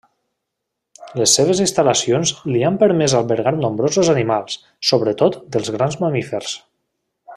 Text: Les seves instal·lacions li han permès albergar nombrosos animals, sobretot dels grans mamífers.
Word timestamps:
Les 1.19 1.35
seves 1.39 1.59
instal·lacions 1.65 2.31
li 2.55 2.63
han 2.69 2.79
permès 2.85 3.15
albergar 3.19 3.53
nombrosos 3.59 4.09
animals, 4.15 4.57
sobretot 4.93 5.39
dels 5.57 5.71
grans 5.77 6.01
mamífers. 6.07 6.57